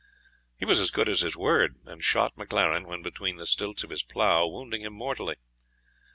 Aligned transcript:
He 0.57 0.65
was 0.65 0.79
as 0.79 0.89
good 0.89 1.07
as 1.07 1.21
his 1.21 1.37
word, 1.37 1.75
and 1.85 2.03
shot 2.03 2.35
MacLaren 2.35 2.87
when 2.87 3.03
between 3.03 3.37
the 3.37 3.45
stilts 3.45 3.83
of 3.83 3.91
his 3.91 4.01
plough, 4.01 4.47
wounding 4.47 4.81
him 4.81 4.93
mortally. 4.93 5.35